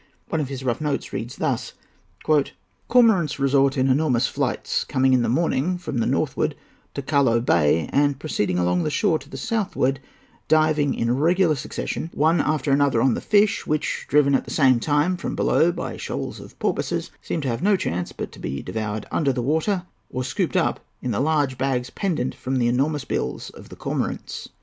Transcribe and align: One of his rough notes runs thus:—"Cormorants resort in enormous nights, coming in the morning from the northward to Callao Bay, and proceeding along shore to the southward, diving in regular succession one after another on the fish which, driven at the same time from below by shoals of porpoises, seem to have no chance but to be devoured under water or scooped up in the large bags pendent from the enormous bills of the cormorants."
One 0.29 0.41
of 0.41 0.47
his 0.49 0.63
rough 0.63 0.81
notes 0.81 1.13
runs 1.13 1.35
thus:—"Cormorants 1.35 3.37
resort 3.37 3.77
in 3.77 3.87
enormous 3.87 4.35
nights, 4.35 4.83
coming 4.83 5.13
in 5.13 5.21
the 5.21 5.29
morning 5.29 5.77
from 5.77 5.99
the 5.99 6.07
northward 6.07 6.55
to 6.95 7.03
Callao 7.03 7.39
Bay, 7.41 7.87
and 7.93 8.17
proceeding 8.19 8.57
along 8.57 8.89
shore 8.89 9.19
to 9.19 9.29
the 9.29 9.37
southward, 9.37 9.99
diving 10.47 10.95
in 10.95 11.15
regular 11.15 11.53
succession 11.53 12.09
one 12.15 12.41
after 12.41 12.71
another 12.71 12.99
on 12.99 13.13
the 13.13 13.21
fish 13.21 13.67
which, 13.67 14.05
driven 14.09 14.33
at 14.33 14.45
the 14.45 14.49
same 14.49 14.79
time 14.79 15.17
from 15.17 15.35
below 15.35 15.71
by 15.71 15.97
shoals 15.97 16.39
of 16.39 16.57
porpoises, 16.57 17.11
seem 17.21 17.39
to 17.41 17.47
have 17.47 17.61
no 17.61 17.75
chance 17.75 18.11
but 18.11 18.31
to 18.31 18.39
be 18.39 18.63
devoured 18.63 19.05
under 19.11 19.31
water 19.39 19.83
or 20.09 20.23
scooped 20.23 20.57
up 20.57 20.79
in 21.03 21.11
the 21.11 21.19
large 21.19 21.59
bags 21.59 21.91
pendent 21.91 22.33
from 22.33 22.55
the 22.57 22.67
enormous 22.67 23.05
bills 23.05 23.51
of 23.51 23.69
the 23.69 23.75
cormorants." 23.75 24.49